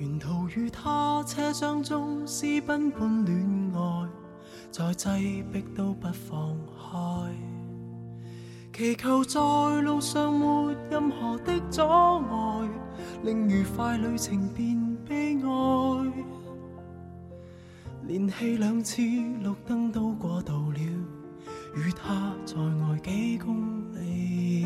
[0.00, 4.08] 沿途与他车厢中私奔般恋爱，
[4.70, 7.30] 再挤迫都不放开。
[8.72, 9.38] 祈求在
[9.82, 12.68] 路上没任何的阻碍，
[13.24, 16.12] 令愉快旅程变悲哀。
[18.06, 20.80] 连气两次绿灯都过度了，
[21.76, 24.64] 与他在外几公里。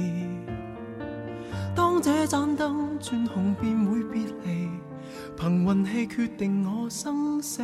[1.75, 4.68] 当这盏灯转红，便会别离。
[5.36, 7.62] 凭运气决定我生死。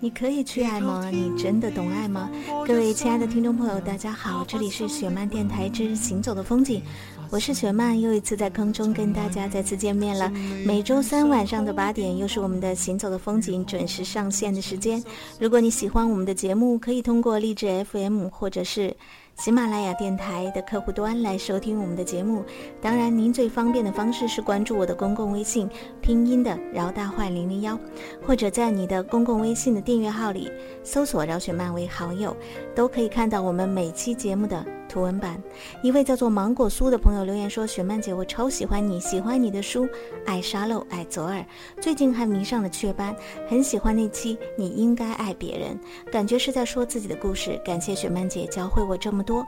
[0.00, 1.08] 你可以去爱吗？
[1.10, 2.30] 你真的懂爱吗？
[2.66, 6.82] 各位亲爱的听众朋友，大家好，这里是雪漫电台之行走的风景，
[7.30, 10.30] 我是雪漫，又一次在空中跟大家再次见面了。
[10.66, 15.02] 每周三晚上的八点，又是我们的行走的风景准时上线的时间。
[15.40, 18.94] 如果你喜欢我们的节目，可以通过励志 FM 或者是。
[19.36, 22.44] 喜马拉雅电台的客户端来收听我们的节目，
[22.80, 25.68] 当然，您最方便的方式是关注我的公共微信，
[26.00, 27.78] 拼音的饶大坏零零幺，
[28.24, 30.50] 或者在你的公共微信的订阅号里
[30.84, 32.34] 搜索饶雪漫为好友，
[32.76, 34.64] 都可以看到我们每期节目的。
[34.88, 35.40] 图文版，
[35.82, 39.88] 一位叫做芒果酥的朋友留言说：“雪曼姐，我超喜欢你，喜欢你的书，
[40.26, 41.44] 爱沙漏，爱左耳，
[41.80, 43.14] 最近还迷上了雀斑，
[43.48, 45.78] 很喜欢那期你应该爱别人，
[46.12, 47.60] 感觉是在说自己的故事。
[47.64, 49.44] 感谢雪曼姐教会我这么多。”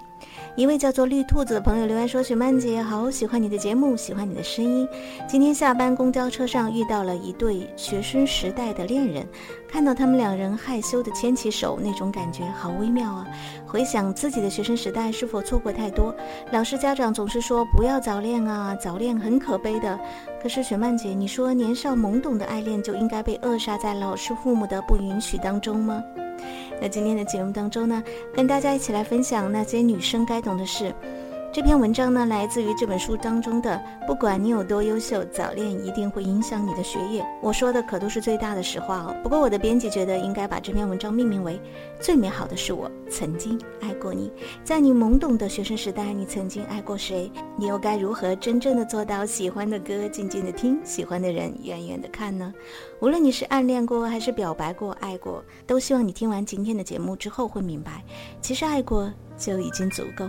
[0.57, 4.89] 一位叫做绿兔子的朋友留言说：“雪曼姐，好喜欢你的节目，喜欢你的声音。
[5.29, 9.27] 今天下班公交车上遇到了一对学生时代的恋人。”
[9.69, 13.27] 看到他们两人害羞地牵起手，那种感觉好微妙啊！
[13.67, 16.15] 回想自己的学生时代，是否错过太多？
[16.53, 19.99] 老师、家长总是说不要早恋啊，早恋很可悲的。
[20.43, 26.03] 可是雪曼姐，你说年少懵懂的爱恋就应该被扼杀在老师、父母的不允许当中吗？
[26.81, 28.03] 那今天的节目当中呢，
[28.35, 30.95] 跟大家一起来分享那些女生该懂的事。
[31.57, 33.83] 这篇文章呢，来自于这本书当中的。
[34.07, 37.25] 不管你有多优秀，早恋一定会影响你的学业。
[37.41, 39.17] 我说的可都是最大的实话哦。
[39.23, 41.55] 不过我的编辑觉得应该把这篇文章命名为
[41.99, 44.29] 《最美好的是我曾经爱过你》。
[44.65, 47.33] 在你懵懂的学生时代，你曾经爱过谁？
[47.57, 52.53] 你又该如何真正的做到喜欢的歌静静的听，喜欢的人远远的看呢？
[53.01, 58.05] 无论你是暗恋过还是表白过、爱过，都希望你听完今天的节目之后会明白，
[58.43, 60.29] 其实爱过就已经足够。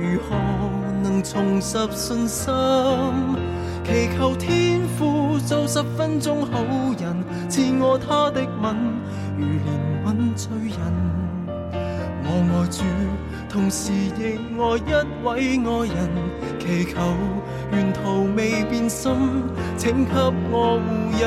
[0.00, 0.34] 如何
[1.02, 2.50] 能重拾信心？
[3.84, 6.64] 祈求天父做十分钟好
[6.98, 8.74] 人，赐我他的吻，
[9.36, 9.68] 如怜
[10.06, 10.80] 悯罪人。
[12.24, 12.82] 我爱主，
[13.50, 14.90] 同时亦爱一
[15.22, 15.28] 位
[15.68, 15.98] 爱人，
[16.58, 16.94] 祈求
[17.72, 18.00] 沿途
[18.34, 19.12] 未变心，
[19.76, 20.10] 请给
[20.50, 20.88] 我护
[21.20, 21.22] 荫。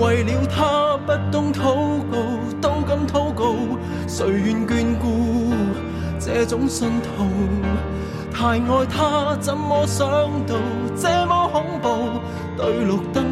[0.00, 1.62] 为了他不懂祷
[2.10, 2.12] 告
[2.60, 3.54] 都敢祷告。
[4.06, 5.06] 谁愿眷顾
[6.34, 7.24] 这种信徒？
[8.32, 10.04] 太爱他，怎么想
[10.48, 10.56] 到
[10.96, 12.20] 这么恐怖？
[12.56, 13.24] 对绿灯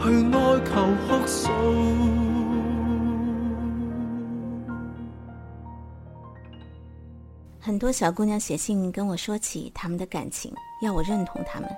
[0.00, 0.70] 去哀求
[1.08, 1.50] 哭诉。
[7.58, 11.68] 很多小姑娘写信跟我说起他们的感情，要我认同他们。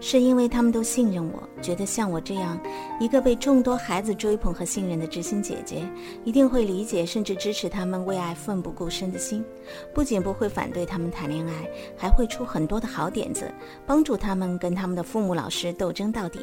[0.00, 2.58] 是因为他们都信任我，觉得像我这样
[3.00, 5.86] 一个被众多孩子追捧和信任的知心姐姐，
[6.24, 9.44] 一定会理解甚至支持他们为爱奋不顾身的心。
[9.92, 13.52] 不仅不会反对他们谈恋爱，还会出很多的好点子，
[13.84, 16.40] 帮助他们跟他们的父母老师斗争到底。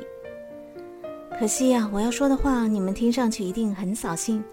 [1.40, 4.44] 可惜呀，我要说的话你们听上去一定很扫兴，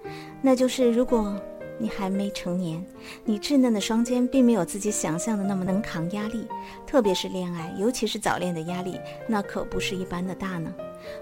[0.40, 1.34] 那就是如果。
[1.78, 2.84] 你还没成年，
[3.24, 6.46] 你稚嫩的双肩并没有自己想象的那么能扛压力，
[6.86, 10.72] 特别是恋爱，尤其是早恋的压力，那可不是一般的大呢。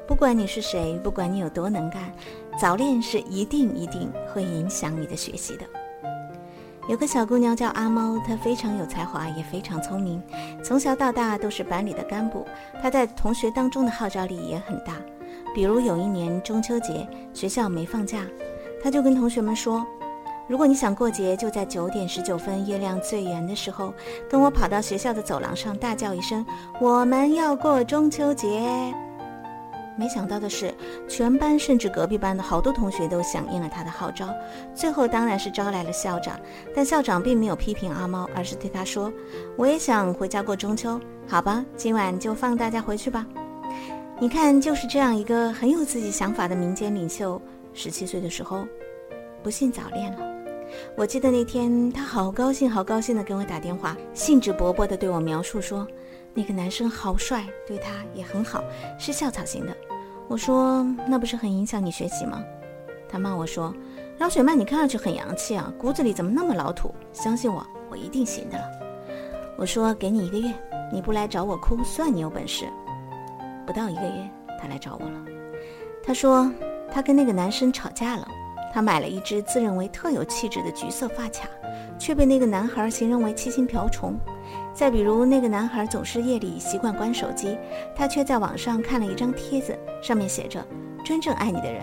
[0.06, 2.12] 不管你是谁，不管你有多能干，
[2.58, 5.64] 早恋是一定一定会影响你的学习的。
[6.88, 10.23] 有个小姑娘叫阿猫，她非常有才华，也非常聪明，
[10.62, 12.44] 从小到大都是班里的干部，
[12.82, 14.96] 她在同学当中的号召力也很大。
[15.55, 18.26] 比如有一年中秋节，学校没放假，
[18.82, 19.87] 她就跟同学们说。
[20.50, 23.94] 如果你想过节，就在九点十九分月亮最圆的时候，
[24.29, 26.44] 跟我跑到学校的走廊上大叫一声
[26.82, 28.69] ：“我们要过中秋节！”
[29.97, 30.75] 没想到的是，
[31.08, 34.29] 全班甚至隔壁班的好多同学都响应了他的号召。
[34.75, 36.37] 最后当然是招来了校长，
[36.75, 39.12] 但校长并没有批评阿猫，而是对他说
[39.56, 43.25] ：“我也想回家过中秋，好吧，今晚就放大家回去吧。”
[44.19, 47.41] 你看，就是这样一个很有自己想法的民间领袖，
[47.73, 48.67] 十七岁的时候，
[49.44, 50.30] 不幸早恋了。
[50.96, 55.87] 我记得那天他好高兴，好高兴的给我打电话，兴致勃勃的对我描述说。
[56.32, 58.62] 那个男生好帅，对他也很好，
[58.99, 59.76] 是校草型的。
[60.28, 62.40] 我说那不是很影响你学习吗？
[63.08, 63.75] 他骂我说
[64.19, 66.94] ：“老雪曼，你看上去很洋气啊，骨子里怎么那么老土？
[67.12, 68.64] 相信我，我一定行的了。”
[69.58, 70.55] 我说：“给你一个月，
[70.93, 72.64] 你不来找我哭，算你有本事。”
[73.67, 74.31] 不到一个月，
[74.61, 75.25] 他来找我了。
[76.00, 76.49] 他说
[76.93, 78.28] 他跟那个男生吵架了，
[78.72, 81.49] 他买了一只自认为特有气质的橘色发卡，
[81.99, 84.19] 却被那个男孩形容为七星瓢虫。
[84.72, 87.58] 再比如，那个男孩总是夜里习惯关手机，
[87.94, 90.64] 他却在网上看了一张帖子，上面写着
[91.05, 91.82] ：“真正爱你的人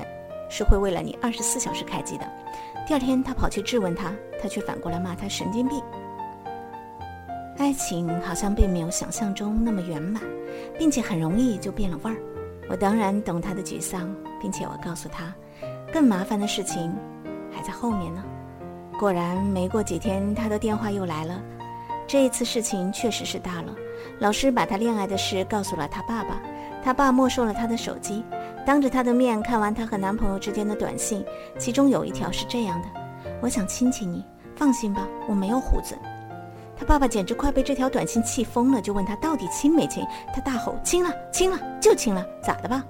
[0.49, 2.25] 是会为了你二十四小时开机的。”
[2.87, 5.81] 第二天，他跑去质问他，他却反过来骂他神经病。
[7.57, 10.21] 爱情好像并没有想象中那么圆满，
[10.77, 12.17] 并且很容易就变了味儿。
[12.69, 15.33] 我当然懂他的沮丧，并且我告诉他，
[15.91, 16.95] 更麻烦的事情
[17.51, 18.23] 还在后面呢。
[18.99, 21.41] 果然，没过几天，他的电话又来了。
[22.07, 23.75] 这一次事情确实是大了，
[24.19, 26.41] 老师把他恋爱的事告诉了他爸爸，
[26.83, 28.23] 他爸没收了他的手机，
[28.65, 31.23] 当着他的面看完他和男朋友之间的短信，
[31.59, 32.87] 其中有一条是这样的
[33.41, 34.25] ：“我想亲亲你，
[34.55, 35.97] 放心吧，我没有胡子。”
[36.79, 40.05] 他爸爸简直快被这条短信气疯了，就问他到底亲没亲？
[40.33, 42.85] 他大吼：“亲了，亲了，就亲了，咋的吧？”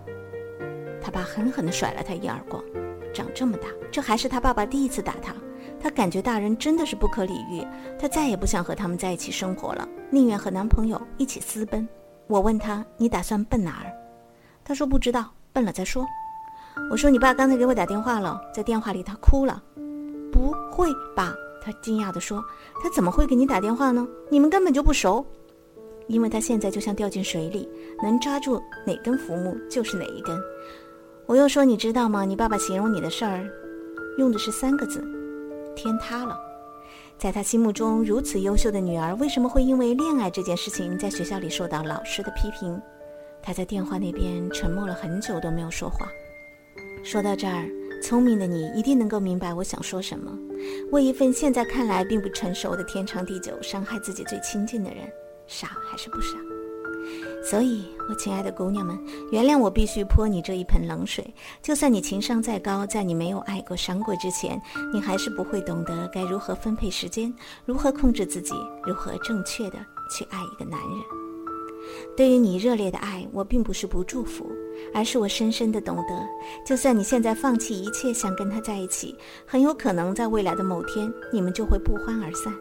[1.01, 2.61] 他爸狠狠地甩了他一耳光，
[3.17, 5.33] 长这么大，这还是他爸爸第一次打他。
[5.79, 7.65] 他感觉大人真的是不可理喻，
[7.99, 11.87] 他再也不想和他们在一起生活了，宁愿和男朋友一起私奔。
[12.27, 13.91] 我问他：“你打算奔哪儿？”
[14.63, 16.05] 他说：“不知道，奔了再说。”
[16.91, 19.63] 我说：“你爸刚才给我打电话了，在电话里他哭了。
[20.31, 21.33] ”“不会吧？”
[21.63, 22.43] 他惊讶地说
[22.83, 24.07] ：“他怎么会给你打电话呢？
[24.29, 25.25] 你们根本就不熟。”
[26.07, 27.67] 因为他现在就像掉进水里，
[28.01, 30.39] 能抓住哪根浮木就是哪一根。
[31.27, 32.23] 我又说：“你知道吗？
[32.23, 33.45] 你爸爸形容你的事儿，
[34.17, 35.03] 用的是三个字。”
[35.75, 36.39] 天塌了，
[37.17, 42.81] 在他心目中如此优秀的女儿，为什么会因为恋爱这件事情在学校里受到老师的批评？
[43.43, 46.07] 他在电话那边沉默了很久都没有说话。
[47.03, 47.69] 说到这儿，
[48.01, 50.31] 聪明的你一定能够明白我想说什么：
[50.93, 54.99] 为一份现在看来并不成熟的天长地久，伤害自己最亲近的人，
[55.45, 56.37] 傻还是不傻？
[57.43, 58.97] 所以，我亲爱的姑娘们，
[59.31, 61.33] 原谅我必须泼你这一盆冷水。
[61.61, 64.61] 就算你情商再高，在你没有爱过、伤过之前，
[64.93, 67.33] 你还是不会懂得该如何分配时间，
[67.65, 68.53] 如何控制自己，
[68.83, 69.77] 如何正确的
[70.09, 70.99] 去爱一个男人。
[72.17, 74.51] 对于你热烈的爱，我并不是不祝福，
[74.93, 76.27] 而是我深深的懂得，
[76.65, 82.53] 就算你现在放弃一切想跟他在一起，很有可能在未来的某天，你们就会不欢而散。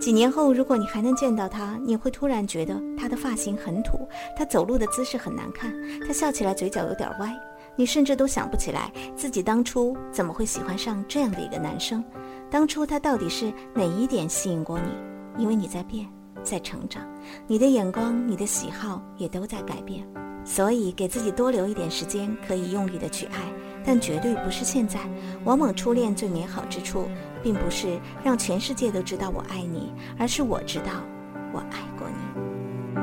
[0.00, 5.72] 几年后，如果你还能见到他，你会突然觉得他的发型很土，他走路的姿势很难看，
[6.06, 7.34] 他笑起来嘴角有点歪，
[7.76, 12.04] 你甚至都想不起来自己当初怎么会喜欢上这样的一个男生，
[12.50, 15.42] 当初他到底是哪一点吸引过你？
[15.42, 16.06] 因为你在变。
[16.42, 17.02] 在成长，
[17.48, 20.06] 你的眼光、你的喜好也都在改变，
[20.44, 23.40] 所以给自己多留一点时间，可以用力的去爱，
[23.84, 25.00] 但绝对不是现在。
[25.44, 27.08] 往往初恋最美好之处，
[27.46, 27.86] 并不是
[28.24, 30.86] 让全世界都知道我爱你，而是我知道
[31.52, 33.00] 我爱过你。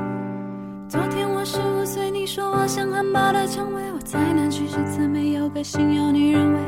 [0.86, 6.58] 昨天我十五岁，你说我像汉堡的蔷薇，我再难去世，怎没有个心有你认为。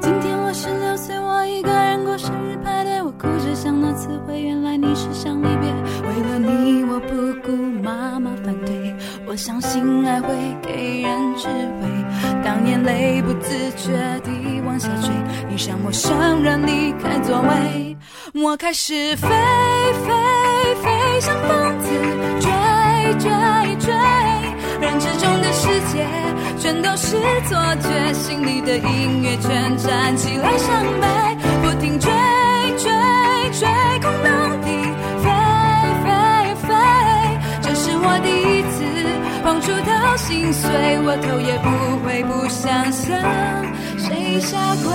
[0.00, 5.72] 今天我十六岁，我一个人过生日派对，我哭着想那次会，原来你是想离别。
[6.02, 8.92] 为了你，我不顾妈妈反对，
[9.24, 12.03] 我相信爱会给人智慧。
[12.66, 15.10] 眼泪不自觉地往下坠，
[15.48, 17.96] 你像陌生人离开座位，
[18.34, 20.08] 我开始飞飞
[20.82, 21.88] 飞，像疯子
[22.40, 22.50] 追
[23.18, 23.30] 追
[23.78, 23.92] 追，
[24.80, 26.06] 认知中的世界
[26.58, 27.16] 全都是
[27.48, 32.10] 错觉，心里的音乐全站起来伤悲，不停追
[32.78, 32.90] 追
[33.60, 33.68] 追，
[40.26, 40.70] 心碎，
[41.04, 41.68] 我头也不
[42.02, 43.14] 回，不想向
[43.98, 44.88] 谁下跪。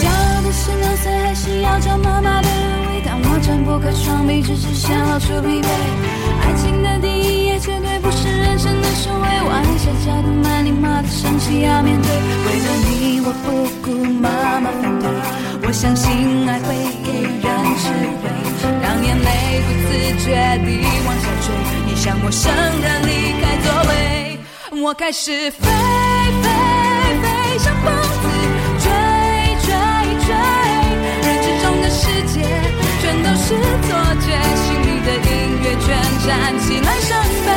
[0.00, 3.02] 骄傲的十六岁，还是要找妈妈的安慰。
[3.04, 5.68] 当我睁不开双臂，只是想露出疲惫。
[6.40, 12.33] 爱情的第一页绝对不是人生的收尾，玩笑角度蛮礼貌的生气要面对。
[13.26, 13.46] 我不
[13.80, 15.08] 顾妈妈反对，
[15.66, 17.42] 我相信爱会给人
[17.80, 17.88] 智
[18.20, 18.28] 慧，
[18.82, 20.28] 让眼泪不自觉
[20.60, 20.68] 地
[21.06, 21.48] 往下坠。
[21.86, 24.38] 你像陌生人离开座位，
[24.82, 26.46] 我开始飞飞
[27.22, 27.24] 飞，
[27.58, 28.28] 像疯子
[28.84, 28.92] 追
[29.64, 29.72] 追
[30.28, 30.28] 追，
[31.24, 32.44] 人之中的世界
[33.00, 33.56] 全都是
[33.88, 35.32] 错觉，心里的音
[35.64, 35.96] 乐全
[36.28, 36.28] 站
[36.60, 37.16] 起来伤
[37.46, 37.48] 悲，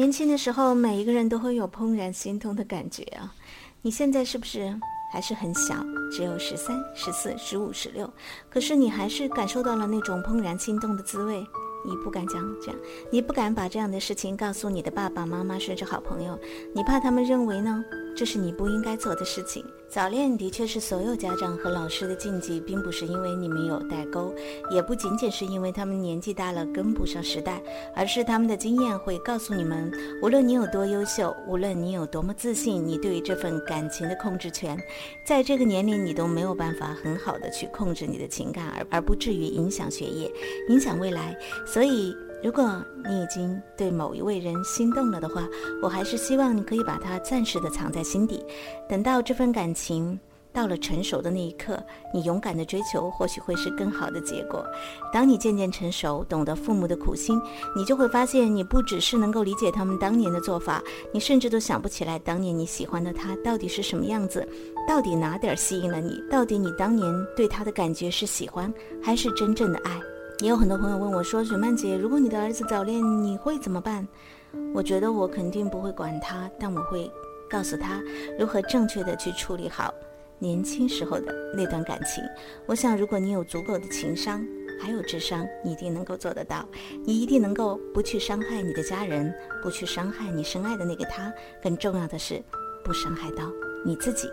[0.00, 3.34] 年轻的时候，每一个人都会有怦然心动的感觉啊！
[3.82, 4.74] 你现在是不是
[5.12, 5.74] 还是很小，
[6.10, 8.10] 只有十三、十四、十五、十六？
[8.48, 11.46] 可是你还是感受到了那种怦然心动的滋味。
[11.84, 12.80] 你不敢讲这样，
[13.12, 16.38] 你不敢把这样的事情告诉你的爸爸妈妈甚至好朋友，
[16.74, 17.84] 你怕他们认为呢，
[18.16, 19.64] 这是你不应该做的事情。
[19.88, 24.32] 早恋的确是所有家长和老师的禁忌，并不是因为你们有代沟，
[24.70, 27.60] 也不仅仅是因为他们年纪大了跟不上时代，
[27.92, 29.90] 而是他们的经验会告诉你们，
[30.22, 34.78] 无论你有多优秀，无论你有多么自信，你对于这份感情的控制权，
[35.26, 40.30] 在这个年龄你都没有办法很好的去控制你的情感，而而不至于影响学业，
[40.68, 41.36] 影响未来。
[41.66, 42.14] 所以。
[42.42, 45.46] 如果你已经对某一位人心动了的话，
[45.82, 48.44] 我还是希望你可以把它暂时的藏在心底，
[48.88, 50.18] 等到这份感情
[50.52, 51.80] 到了成熟的那一刻，
[52.14, 54.64] 你勇敢的追求，或许会是更好的结果。
[55.12, 57.40] 当你渐渐成熟，懂得父母的苦心，
[57.76, 60.82] 你就会发现，你不只是能够理解他们当年的做法，
[61.12, 64.48] 你甚至都想不起来当年你喜欢的他到底是什么样子，
[64.88, 67.06] 到底哪点吸引了你，到底你当年
[67.36, 70.00] 对他的感觉是喜欢还是真正的爱。
[70.40, 74.06] 也有很多朋友问我说：“雪曼姐，如果你的儿子早恋，你会怎么办？”
[74.74, 77.10] 我觉得我肯定不会管他，但我会
[77.48, 78.00] 告诉他
[78.38, 79.92] 如何正确的去处理好
[80.38, 82.24] 年轻时候的那段感情。
[82.66, 84.42] 我想，如果你有足够的情商，
[84.80, 86.66] 还有智商，你一定能够做得到。
[87.04, 89.32] 你一定能够不去伤害你的家人，
[89.62, 91.30] 不去伤害你深爱的那个他。
[91.62, 92.42] 更重要的是，
[92.82, 93.44] 不伤害到
[93.84, 94.26] 你自己。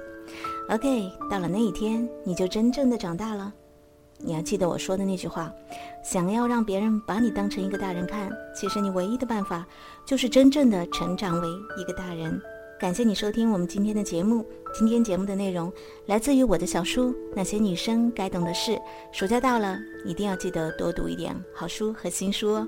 [0.70, 3.54] OK，到了那一天，你就真正的长大了。
[4.20, 5.54] 你要记得我说的那句话：
[6.04, 9.66] 想要让别人把你当成一个大人看，其实你唯一的办法
[10.06, 11.48] 就是真正的成长为
[11.80, 12.42] 一个大人。
[12.80, 14.46] 感谢你收听我们今天的节目。
[14.78, 15.72] 今天节目的内容
[16.06, 18.72] 来自于我的小书《那些女生该懂的事》。
[19.12, 22.68] 暑假到了，一定要记得多读一点好书和新书哦。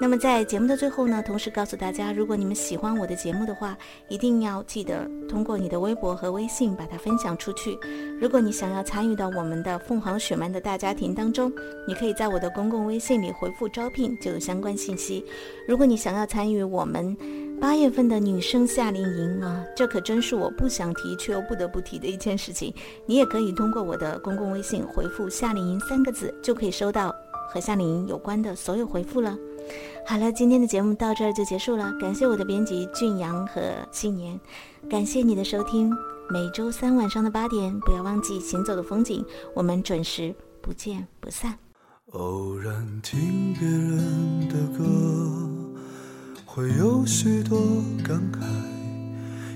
[0.00, 7.78] 那么在节目的最后呢，同时告诉大家，如果你们喜欢我的节目的话，一定要记得通过你的微博和微信把它分享出去。
[8.20, 11.52] 如果你想要参与到我们的凤凰雪漫的大家庭当中，
[11.86, 15.24] 你可以在我的公共微信里回复招聘，就有相关信息。
[15.68, 17.16] 如果你想要参与我们
[17.60, 22.74] 八月份的女生夏令营啊，这可真是我不想提却又不得不提的一件事情。
[23.06, 27.14] 你也可以通过我的公共微信回复“夏令营”三个字，就可以收到
[27.48, 29.38] 和夏令营有关的所有回复了。
[30.06, 31.92] 好了，今天的节目到这儿就结束了。
[32.00, 34.38] 感谢我的编辑俊阳和新年，
[34.90, 35.90] 感谢你的收听。
[36.28, 41.56] 每周三晚上的八点，不要忘记行走的风景，我们准时不见不散。
[42.12, 44.84] 偶然听别人的歌，
[46.44, 47.58] 会有许多
[48.04, 48.40] 感慨，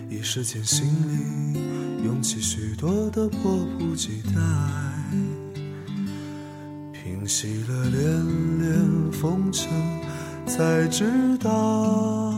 [0.08, 4.40] 一时间心里涌起许多的迫不及待。
[7.26, 9.68] 洗了连连风尘，
[10.47, 12.33] 才知道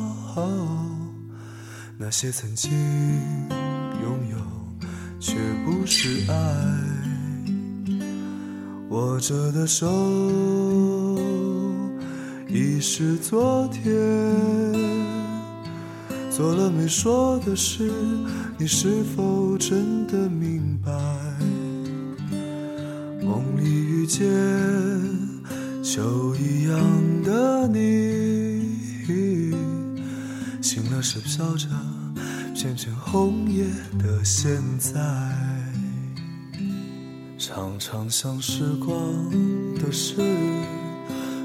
[1.99, 2.71] 那些曾经
[4.02, 4.37] 拥有，
[5.21, 6.35] 却不是爱。
[8.88, 9.87] 握着的手
[12.49, 13.92] 已是昨天，
[16.30, 17.90] 做了没说的事，
[18.57, 20.90] 你是否真的明白？
[24.08, 24.24] 梦里遇见
[25.82, 28.74] 秋一样的你，
[30.62, 31.68] 醒了时飘着
[32.54, 33.66] 片片红叶
[33.98, 34.94] 的现在。
[37.38, 38.96] 常常想时光
[39.76, 40.16] 的事，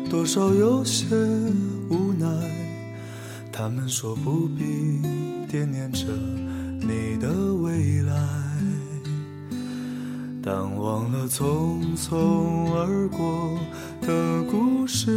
[0.09, 1.05] 多少有些
[1.89, 2.27] 无奈。
[3.51, 5.01] 他们说不必
[5.47, 6.05] 惦念着
[6.81, 8.13] 你的未来，
[10.45, 13.57] 但忘了匆匆而过
[14.01, 15.09] 的故事。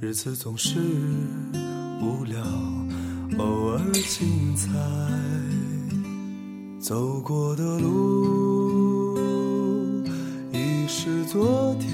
[0.00, 0.80] 日子总是
[2.02, 2.36] 无聊，
[3.38, 4.68] 偶尔精彩。
[6.80, 9.16] 走过的路
[10.52, 11.92] 已是，昨天，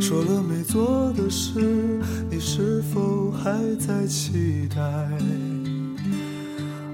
[0.00, 4.78] 说了没做的事，你是否还在期待？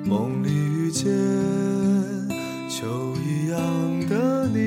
[0.05, 0.50] 梦里
[0.87, 1.11] 遇见
[2.71, 3.59] 秋一样
[4.09, 4.61] 的你，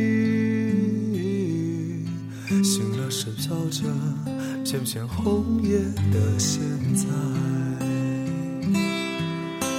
[2.61, 3.83] 醒了是飘着
[4.65, 5.79] 片片红叶
[6.11, 6.59] 的现
[6.93, 7.05] 在。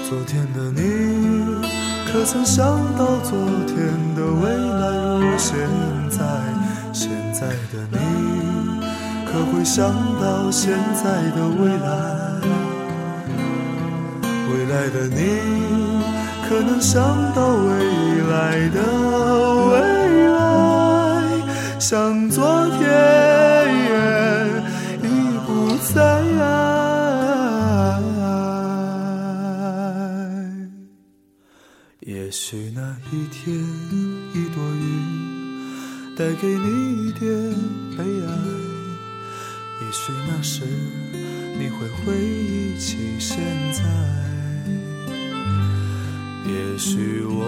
[0.08, 0.80] 昨天的你，
[2.10, 2.64] 可曾想
[2.96, 3.76] 到昨天
[4.14, 5.58] 的未来如现
[6.08, 6.24] 在？
[6.94, 7.98] 现在的你，
[9.26, 12.40] 可会想到现在的未来？
[14.48, 15.18] 未来的你，
[16.50, 17.00] 可能想
[17.32, 17.70] 到未
[18.28, 18.82] 来的
[19.70, 19.78] 未
[20.26, 20.34] 来？
[21.78, 22.82] 像昨天
[25.00, 25.06] 已
[25.46, 26.00] 不在。
[32.00, 33.54] 也许那一天，
[34.34, 34.82] 一朵云
[36.16, 37.30] 带给你一点
[37.96, 38.28] 悲哀。
[39.82, 40.64] 也许那时，
[41.56, 43.36] 你会回忆起些
[46.80, 47.44] 许我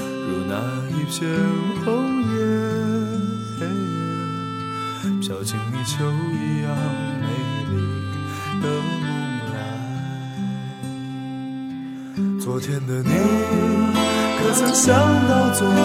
[0.00, 0.56] 如那
[0.88, 1.28] 一片
[1.84, 1.84] 红
[2.32, 2.34] 叶，
[5.20, 5.92] 飘进你秋
[6.32, 6.66] 一样
[7.20, 7.24] 美
[7.68, 7.72] 丽
[8.62, 8.72] 的梦
[9.52, 9.54] 来。
[12.40, 13.10] 昨天的你，
[14.38, 14.88] 可曾想
[15.28, 15.76] 到昨天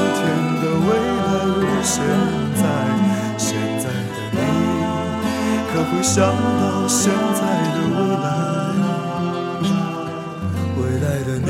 [0.61, 0.87] 的未
[1.19, 1.99] 来如现
[2.55, 2.63] 在？
[3.37, 4.39] 现在的你，
[5.73, 7.41] 可会想到现在
[7.73, 8.25] 的未来？
[10.77, 11.49] 未来的你，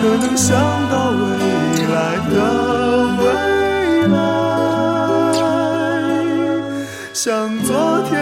[0.00, 0.56] 可能想
[0.88, 1.16] 到未
[1.88, 2.34] 来的
[3.18, 3.24] 未
[4.06, 4.16] 来，
[7.12, 7.74] 像昨
[8.08, 8.12] 天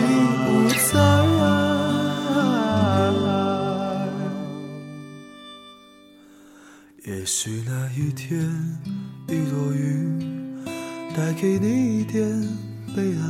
[0.00, 0.02] 已
[0.42, 0.46] 不
[0.90, 0.92] 在。
[7.06, 8.50] 也许那一天，
[9.28, 10.58] 一朵云
[11.16, 12.28] 带给你一点
[12.96, 13.22] 悲哀。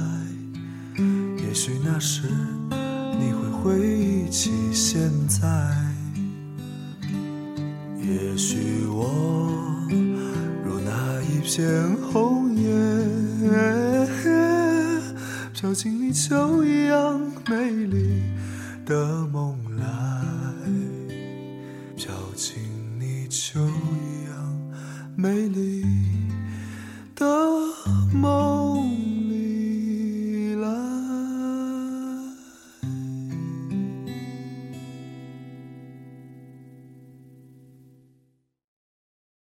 [1.47, 2.23] 也许那时，
[3.21, 5.74] 你会回忆起现在。
[8.07, 9.09] 也许我
[10.63, 12.69] 如那一片红叶，
[15.55, 18.23] 飘进你秋一样美丽
[18.85, 19.54] 的梦。